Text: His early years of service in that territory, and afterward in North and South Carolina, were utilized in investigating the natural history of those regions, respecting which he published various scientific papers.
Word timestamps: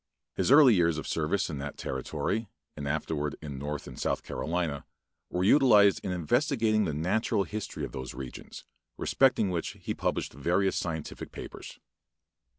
His 0.33 0.49
early 0.49 0.73
years 0.73 0.97
of 0.97 1.05
service 1.07 1.47
in 1.47 1.59
that 1.59 1.77
territory, 1.77 2.47
and 2.75 2.87
afterward 2.87 3.35
in 3.39 3.59
North 3.59 3.85
and 3.85 3.99
South 3.99 4.23
Carolina, 4.23 4.83
were 5.29 5.43
utilized 5.43 6.03
in 6.03 6.11
investigating 6.11 6.85
the 6.85 6.93
natural 6.95 7.43
history 7.43 7.85
of 7.85 7.91
those 7.91 8.15
regions, 8.15 8.65
respecting 8.97 9.51
which 9.51 9.77
he 9.79 9.93
published 9.93 10.33
various 10.33 10.75
scientific 10.75 11.31
papers. 11.31 11.77